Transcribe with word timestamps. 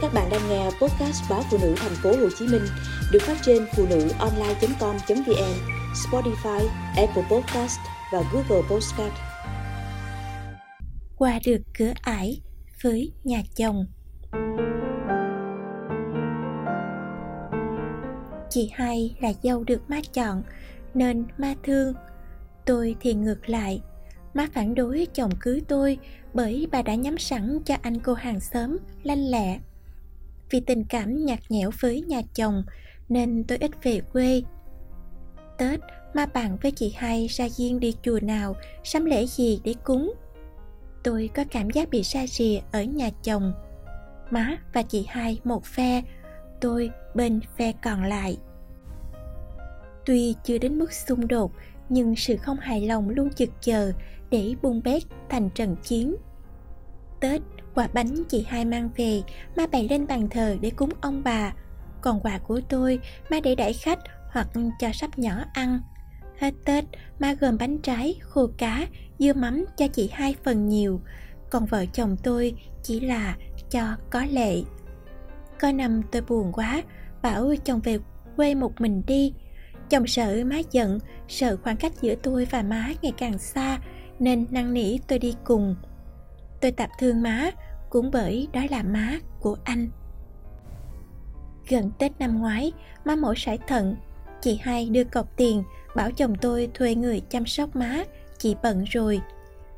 Các 0.00 0.14
bạn 0.14 0.28
đang 0.30 0.48
nghe 0.48 0.64
podcast 0.64 1.22
báo 1.30 1.42
phụ 1.50 1.58
nữ 1.62 1.74
thành 1.76 1.94
phố 2.02 2.10
Hồ 2.10 2.28
Chí 2.38 2.46
Minh 2.46 2.62
được 3.12 3.18
phát 3.22 3.36
trên 3.42 3.66
phụ 3.76 3.86
nữ 3.90 4.08
online.com.vn, 4.18 5.54
Spotify, 5.94 6.66
Apple 6.96 7.22
Podcast 7.30 7.78
và 8.12 8.22
Google 8.32 8.68
Podcast. 8.70 9.12
Qua 11.16 11.38
được 11.46 11.58
cửa 11.78 11.92
ải 12.02 12.40
với 12.82 13.12
nhà 13.24 13.42
chồng. 13.56 13.86
Chị 18.50 18.70
hai 18.74 19.16
là 19.20 19.32
dâu 19.42 19.64
được 19.64 19.90
má 19.90 20.00
chọn 20.12 20.42
nên 20.94 21.26
má 21.38 21.54
thương. 21.62 21.94
Tôi 22.66 22.96
thì 23.00 23.14
ngược 23.14 23.48
lại, 23.48 23.82
má 24.34 24.46
phản 24.52 24.74
đối 24.74 25.06
chồng 25.14 25.30
cưới 25.40 25.62
tôi 25.68 25.98
bởi 26.34 26.68
bà 26.72 26.82
đã 26.82 26.94
nhắm 26.94 27.18
sẵn 27.18 27.58
cho 27.64 27.76
anh 27.82 28.00
cô 28.00 28.14
hàng 28.14 28.40
xóm 28.40 28.78
lanh 29.02 29.30
lẹ 29.30 29.58
vì 30.50 30.60
tình 30.60 30.84
cảm 30.84 31.24
nhạt 31.24 31.38
nhẽo 31.48 31.70
với 31.80 32.02
nhà 32.02 32.22
chồng, 32.34 32.62
nên 33.08 33.44
tôi 33.48 33.58
ít 33.58 33.70
về 33.82 34.00
quê. 34.12 34.42
Tết 35.58 35.80
ma 36.14 36.26
bạn 36.26 36.56
với 36.62 36.70
chị 36.70 36.94
hai 36.96 37.26
ra 37.26 37.48
riêng 37.48 37.80
đi 37.80 37.94
chùa 38.02 38.18
nào, 38.22 38.56
sắm 38.84 39.04
lễ 39.04 39.26
gì 39.26 39.60
để 39.64 39.74
cúng? 39.84 40.14
Tôi 41.04 41.30
có 41.34 41.44
cảm 41.50 41.70
giác 41.70 41.90
bị 41.90 42.02
xa 42.02 42.26
rìa 42.26 42.60
ở 42.72 42.82
nhà 42.82 43.10
chồng. 43.22 43.52
Má 44.30 44.58
và 44.72 44.82
chị 44.82 45.06
hai 45.08 45.40
một 45.44 45.64
phe, 45.64 46.02
tôi 46.60 46.90
bên 47.14 47.40
phe 47.56 47.72
còn 47.82 48.04
lại. 48.04 48.36
Tuy 50.06 50.34
chưa 50.44 50.58
đến 50.58 50.78
mức 50.78 50.92
xung 50.92 51.28
đột, 51.28 51.52
nhưng 51.88 52.16
sự 52.16 52.36
không 52.36 52.56
hài 52.56 52.86
lòng 52.86 53.10
luôn 53.10 53.30
chực 53.30 53.48
chờ 53.60 53.92
để 54.30 54.54
bung 54.62 54.80
bét 54.84 55.02
thành 55.28 55.50
trận 55.50 55.76
chiến. 55.82 56.16
Tết 57.20 57.42
Quả 57.78 57.88
bánh 57.92 58.24
chị 58.28 58.44
hai 58.48 58.64
mang 58.64 58.90
về, 58.96 59.22
ma 59.56 59.66
bày 59.72 59.88
lên 59.90 60.06
bàn 60.06 60.28
thờ 60.28 60.56
để 60.60 60.70
cúng 60.70 60.90
ông 61.00 61.22
bà. 61.24 61.52
Còn 62.00 62.20
quà 62.20 62.38
của 62.38 62.60
tôi, 62.68 63.00
ma 63.30 63.40
để 63.40 63.54
đãi 63.54 63.72
khách 63.72 63.98
hoặc 64.32 64.48
cho 64.78 64.88
sắp 64.92 65.18
nhỏ 65.18 65.44
ăn. 65.52 65.80
Hết 66.38 66.54
Tết, 66.64 66.84
ma 67.18 67.34
gồm 67.40 67.58
bánh 67.58 67.78
trái, 67.78 68.18
khô 68.20 68.48
cá, 68.58 68.86
dưa 69.18 69.32
mắm 69.32 69.64
cho 69.76 69.88
chị 69.88 70.10
hai 70.12 70.34
phần 70.44 70.68
nhiều. 70.68 71.00
Còn 71.50 71.66
vợ 71.66 71.86
chồng 71.92 72.16
tôi 72.22 72.54
chỉ 72.82 73.00
là 73.00 73.36
cho 73.70 73.96
có 74.10 74.24
lệ. 74.30 74.62
Có 75.60 75.72
năm 75.72 76.02
tôi 76.12 76.22
buồn 76.22 76.52
quá, 76.52 76.82
bảo 77.22 77.54
chồng 77.64 77.80
về 77.80 77.98
quê 78.36 78.54
một 78.54 78.80
mình 78.80 79.02
đi. 79.06 79.32
Chồng 79.90 80.06
sợ 80.06 80.36
má 80.46 80.56
giận, 80.70 80.98
sợ 81.28 81.56
khoảng 81.56 81.76
cách 81.76 81.92
giữa 82.00 82.14
tôi 82.14 82.44
và 82.44 82.62
má 82.62 82.88
ngày 83.02 83.12
càng 83.18 83.38
xa, 83.38 83.78
nên 84.18 84.46
năn 84.50 84.74
nỉ 84.74 84.98
tôi 84.98 85.18
đi 85.18 85.34
cùng. 85.44 85.76
Tôi 86.60 86.72
tạm 86.72 86.90
thương 86.98 87.22
má, 87.22 87.50
cũng 87.90 88.10
bởi 88.10 88.48
đó 88.52 88.60
là 88.70 88.82
má 88.82 89.18
của 89.40 89.56
anh. 89.64 89.88
Gần 91.68 91.90
tết 91.98 92.12
năm 92.18 92.38
ngoái, 92.38 92.72
má 93.04 93.16
mổ 93.16 93.34
sải 93.34 93.58
thận, 93.66 93.96
chị 94.40 94.58
hai 94.62 94.88
đưa 94.88 95.04
cọc 95.04 95.36
tiền, 95.36 95.62
bảo 95.96 96.10
chồng 96.10 96.34
tôi 96.40 96.68
thuê 96.74 96.94
người 96.94 97.20
chăm 97.20 97.46
sóc 97.46 97.76
má, 97.76 98.04
chị 98.38 98.56
bận 98.62 98.84
rồi. 98.84 99.20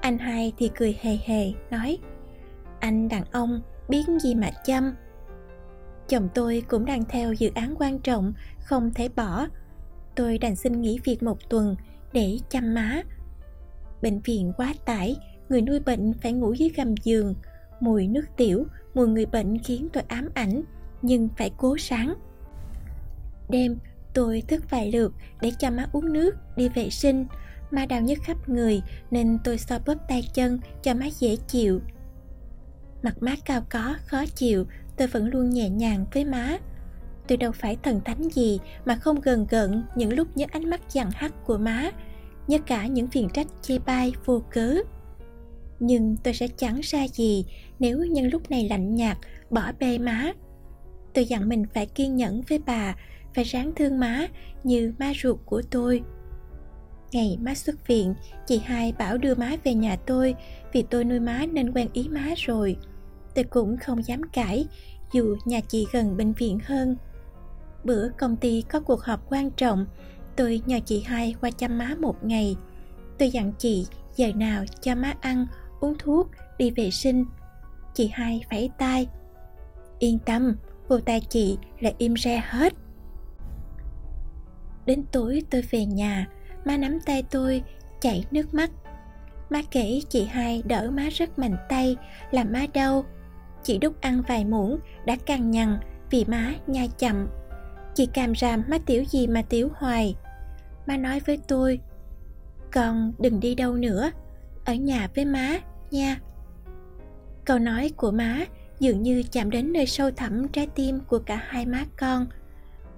Anh 0.00 0.18
hai 0.18 0.52
thì 0.58 0.70
cười 0.74 0.98
hề 1.00 1.18
hề, 1.24 1.52
nói, 1.70 1.98
anh 2.80 3.08
đàn 3.08 3.24
ông, 3.32 3.60
biết 3.88 4.02
gì 4.20 4.34
mà 4.34 4.50
chăm? 4.64 4.94
Chồng 6.08 6.28
tôi 6.34 6.62
cũng 6.68 6.84
đang 6.84 7.04
theo 7.04 7.32
dự 7.32 7.50
án 7.54 7.74
quan 7.78 7.98
trọng, 7.98 8.32
không 8.58 8.94
thể 8.94 9.08
bỏ. 9.08 9.46
Tôi 10.14 10.38
đành 10.38 10.56
xin 10.56 10.80
nghỉ 10.80 10.98
việc 11.04 11.22
một 11.22 11.38
tuần 11.50 11.76
để 12.12 12.38
chăm 12.48 12.74
má. 12.74 13.02
Bệnh 14.02 14.20
viện 14.20 14.52
quá 14.56 14.74
tải, 14.84 15.16
người 15.48 15.62
nuôi 15.62 15.80
bệnh 15.80 16.12
phải 16.22 16.32
ngủ 16.32 16.52
dưới 16.52 16.68
gầm 16.76 16.94
giường 16.96 17.34
mùi 17.82 18.08
nước 18.08 18.24
tiểu, 18.36 18.64
mùi 18.94 19.08
người 19.08 19.26
bệnh 19.26 19.58
khiến 19.58 19.88
tôi 19.92 20.02
ám 20.08 20.28
ảnh, 20.34 20.62
nhưng 21.02 21.28
phải 21.38 21.50
cố 21.56 21.78
sáng. 21.78 22.14
Đêm, 23.48 23.78
tôi 24.14 24.42
thức 24.48 24.70
vài 24.70 24.92
lượt 24.92 25.12
để 25.40 25.52
cho 25.58 25.70
má 25.70 25.86
uống 25.92 26.12
nước, 26.12 26.30
đi 26.56 26.68
vệ 26.68 26.90
sinh. 26.90 27.26
Má 27.70 27.86
đau 27.86 28.00
nhức 28.00 28.18
khắp 28.22 28.48
người 28.48 28.82
nên 29.10 29.38
tôi 29.44 29.58
xoa 29.58 29.78
bóp 29.86 29.94
tay 30.08 30.28
chân 30.34 30.58
cho 30.82 30.94
má 30.94 31.06
dễ 31.18 31.36
chịu. 31.36 31.80
Mặt 33.02 33.14
má 33.20 33.34
cao 33.44 33.62
có, 33.70 33.94
khó 34.06 34.24
chịu, 34.34 34.66
tôi 34.96 35.08
vẫn 35.08 35.26
luôn 35.26 35.50
nhẹ 35.50 35.68
nhàng 35.68 36.06
với 36.12 36.24
má. 36.24 36.58
Tôi 37.28 37.36
đâu 37.36 37.52
phải 37.52 37.76
thần 37.82 38.00
thánh 38.04 38.28
gì 38.28 38.60
mà 38.84 38.96
không 38.96 39.20
gần 39.20 39.46
gận 39.50 39.84
những 39.96 40.12
lúc 40.12 40.28
nhớ 40.36 40.46
ánh 40.50 40.70
mắt 40.70 40.80
dằn 40.92 41.10
hắt 41.14 41.32
của 41.44 41.58
má, 41.58 41.90
nhớ 42.48 42.58
cả 42.66 42.86
những 42.86 43.06
phiền 43.06 43.28
trách 43.28 43.46
chê 43.62 43.78
bai 43.78 44.12
vô 44.24 44.42
cớ 44.50 44.74
nhưng 45.84 46.16
tôi 46.22 46.34
sẽ 46.34 46.48
chẳng 46.48 46.80
ra 46.82 47.08
gì 47.08 47.44
nếu 47.78 48.04
nhân 48.04 48.28
lúc 48.28 48.50
này 48.50 48.68
lạnh 48.68 48.94
nhạt, 48.94 49.18
bỏ 49.50 49.72
bê 49.80 49.98
má. 49.98 50.32
Tôi 51.14 51.24
dặn 51.24 51.48
mình 51.48 51.64
phải 51.74 51.86
kiên 51.86 52.16
nhẫn 52.16 52.42
với 52.48 52.58
bà, 52.58 52.96
phải 53.34 53.44
ráng 53.44 53.72
thương 53.76 54.00
má 54.00 54.26
như 54.64 54.92
má 54.98 55.12
ruột 55.22 55.38
của 55.46 55.62
tôi. 55.70 56.02
Ngày 57.12 57.38
má 57.40 57.54
xuất 57.54 57.86
viện, 57.86 58.14
chị 58.46 58.58
hai 58.64 58.92
bảo 58.92 59.18
đưa 59.18 59.34
má 59.34 59.52
về 59.64 59.74
nhà 59.74 59.96
tôi 59.96 60.34
vì 60.72 60.82
tôi 60.82 61.04
nuôi 61.04 61.20
má 61.20 61.46
nên 61.52 61.72
quen 61.72 61.88
ý 61.92 62.08
má 62.08 62.26
rồi. 62.36 62.76
Tôi 63.34 63.44
cũng 63.44 63.76
không 63.76 64.06
dám 64.06 64.22
cãi, 64.32 64.66
dù 65.12 65.36
nhà 65.44 65.60
chị 65.60 65.86
gần 65.92 66.16
bệnh 66.16 66.32
viện 66.32 66.58
hơn. 66.64 66.96
Bữa 67.84 68.08
công 68.08 68.36
ty 68.36 68.62
có 68.68 68.80
cuộc 68.80 69.00
họp 69.00 69.30
quan 69.30 69.50
trọng, 69.50 69.86
tôi 70.36 70.62
nhờ 70.66 70.80
chị 70.86 71.02
hai 71.06 71.34
qua 71.40 71.50
chăm 71.50 71.78
má 71.78 71.94
một 72.00 72.24
ngày. 72.24 72.56
Tôi 73.18 73.30
dặn 73.30 73.52
chị 73.58 73.86
giờ 74.16 74.32
nào 74.34 74.64
cho 74.80 74.94
má 74.94 75.14
ăn 75.20 75.46
uống 75.82 75.98
thuốc, 75.98 76.30
đi 76.58 76.70
vệ 76.70 76.90
sinh. 76.90 77.24
Chị 77.94 78.10
hai 78.12 78.44
phẩy 78.50 78.70
tay. 78.78 79.08
Yên 79.98 80.18
tâm 80.18 80.56
vô 80.88 80.98
tay 81.00 81.20
chị 81.20 81.58
là 81.80 81.90
im 81.98 82.16
re 82.16 82.42
hết. 82.48 82.72
Đến 84.86 85.04
tối 85.12 85.42
tôi 85.50 85.62
về 85.70 85.84
nhà, 85.84 86.28
má 86.64 86.76
nắm 86.76 86.98
tay 87.06 87.22
tôi, 87.30 87.62
chảy 88.00 88.24
nước 88.30 88.54
mắt. 88.54 88.70
Má 89.50 89.62
kể 89.70 90.00
chị 90.08 90.24
hai 90.24 90.62
đỡ 90.66 90.90
má 90.90 91.08
rất 91.12 91.38
mạnh 91.38 91.56
tay, 91.68 91.96
làm 92.30 92.52
má 92.52 92.66
đau. 92.74 93.04
Chị 93.62 93.78
đút 93.78 94.00
ăn 94.00 94.22
vài 94.28 94.44
muỗng 94.44 94.78
đã 95.04 95.16
căng 95.26 95.50
nhằn 95.50 95.78
vì 96.10 96.24
má 96.24 96.54
nhai 96.66 96.90
chậm. 96.98 97.28
Chị 97.94 98.06
càm 98.06 98.34
ràm 98.34 98.62
má 98.68 98.78
tiểu 98.86 99.04
gì 99.04 99.26
mà 99.26 99.42
tiểu 99.42 99.68
hoài. 99.74 100.16
Má 100.86 100.96
nói 100.96 101.20
với 101.20 101.38
tôi, 101.48 101.80
con 102.72 103.12
đừng 103.18 103.40
đi 103.40 103.54
đâu 103.54 103.74
nữa, 103.74 104.10
ở 104.64 104.74
nhà 104.74 105.08
với 105.14 105.24
má 105.24 105.58
nha. 105.92 106.20
Câu 107.44 107.58
nói 107.58 107.92
của 107.96 108.10
má 108.10 108.44
dường 108.78 109.02
như 109.02 109.22
chạm 109.32 109.50
đến 109.50 109.72
nơi 109.72 109.86
sâu 109.86 110.10
thẳm 110.10 110.48
trái 110.48 110.66
tim 110.66 111.00
của 111.00 111.18
cả 111.18 111.36
hai 111.36 111.66
má 111.66 111.84
con. 111.98 112.26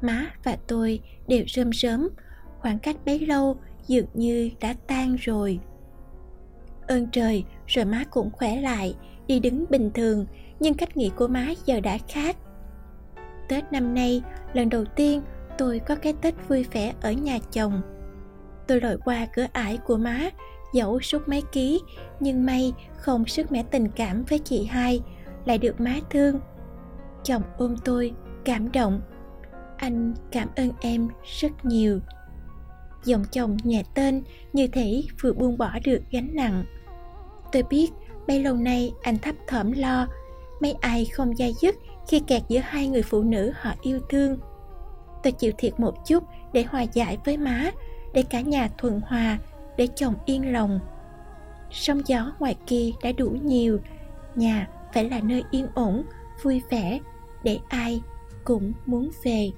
Má 0.00 0.26
và 0.44 0.56
tôi 0.66 1.00
đều 1.28 1.44
rơm 1.48 1.72
rớm, 1.72 2.08
khoảng 2.58 2.78
cách 2.78 2.96
bấy 3.04 3.26
lâu 3.26 3.56
dường 3.86 4.06
như 4.14 4.50
đã 4.60 4.74
tan 4.86 5.16
rồi. 5.16 5.60
Ơn 6.86 7.06
trời, 7.12 7.44
rồi 7.66 7.84
má 7.84 8.04
cũng 8.10 8.30
khỏe 8.30 8.60
lại, 8.60 8.94
đi 9.26 9.40
đứng 9.40 9.64
bình 9.70 9.90
thường, 9.94 10.26
nhưng 10.60 10.74
cách 10.74 10.96
nghĩ 10.96 11.10
của 11.16 11.28
má 11.28 11.48
giờ 11.64 11.80
đã 11.80 11.98
khác. 12.08 12.36
Tết 13.48 13.72
năm 13.72 13.94
nay, 13.94 14.22
lần 14.52 14.68
đầu 14.68 14.84
tiên 14.84 15.22
tôi 15.58 15.78
có 15.78 15.94
cái 15.94 16.14
tết 16.20 16.34
vui 16.48 16.62
vẻ 16.72 16.94
ở 17.00 17.12
nhà 17.12 17.38
chồng. 17.52 17.80
Tôi 18.66 18.80
lội 18.80 18.96
qua 19.04 19.26
cửa 19.26 19.46
ải 19.52 19.78
của 19.86 19.96
má 19.96 20.30
dẫu 20.74 21.00
suốt 21.00 21.28
mấy 21.28 21.42
ký, 21.52 21.80
nhưng 22.20 22.46
may 22.46 22.72
không 22.96 23.26
sức 23.26 23.52
mẻ 23.52 23.62
tình 23.70 23.88
cảm 23.88 24.24
với 24.24 24.38
chị 24.38 24.64
hai 24.64 25.00
lại 25.44 25.58
được 25.58 25.80
má 25.80 25.94
thương. 26.10 26.40
Chồng 27.24 27.42
ôm 27.58 27.76
tôi 27.84 28.12
cảm 28.44 28.72
động. 28.72 29.00
Anh 29.76 30.14
cảm 30.32 30.48
ơn 30.56 30.70
em 30.80 31.08
rất 31.40 31.64
nhiều. 31.64 32.00
Giọng 33.04 33.24
chồng 33.32 33.56
nhẹ 33.64 33.82
tên 33.94 34.22
như 34.52 34.66
thể 34.66 35.02
vừa 35.20 35.32
buông 35.32 35.58
bỏ 35.58 35.70
được 35.84 36.02
gánh 36.10 36.28
nặng. 36.32 36.64
Tôi 37.52 37.62
biết 37.62 37.90
bấy 38.26 38.42
lâu 38.42 38.54
nay 38.54 38.92
anh 39.02 39.18
thấp 39.18 39.34
thỏm 39.48 39.72
lo, 39.72 40.06
mấy 40.60 40.74
ai 40.80 41.04
không 41.04 41.36
dai 41.36 41.54
dứt 41.60 41.74
khi 42.08 42.20
kẹt 42.20 42.42
giữa 42.48 42.60
hai 42.62 42.88
người 42.88 43.02
phụ 43.02 43.22
nữ 43.22 43.52
họ 43.60 43.74
yêu 43.82 44.00
thương. 44.08 44.38
Tôi 45.22 45.32
chịu 45.32 45.52
thiệt 45.58 45.80
một 45.80 45.94
chút 46.06 46.24
để 46.52 46.62
hòa 46.62 46.82
giải 46.82 47.18
với 47.24 47.36
má, 47.36 47.70
để 48.14 48.22
cả 48.22 48.40
nhà 48.40 48.68
thuận 48.78 49.00
hòa 49.00 49.38
để 49.76 49.88
chồng 49.96 50.14
yên 50.26 50.52
lòng. 50.52 50.80
Sóng 51.70 52.00
gió 52.06 52.32
ngoài 52.38 52.56
kia 52.66 52.90
đã 53.02 53.12
đủ 53.12 53.30
nhiều, 53.30 53.78
nhà 54.34 54.68
phải 54.94 55.10
là 55.10 55.20
nơi 55.20 55.44
yên 55.50 55.66
ổn, 55.74 56.02
vui 56.42 56.62
vẻ 56.70 57.00
để 57.42 57.58
ai 57.68 58.00
cũng 58.44 58.72
muốn 58.86 59.10
về. 59.24 59.50